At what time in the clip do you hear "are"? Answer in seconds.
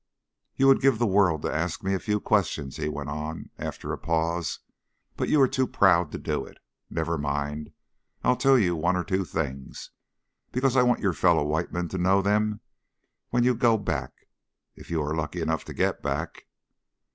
5.39-5.47, 15.03-15.13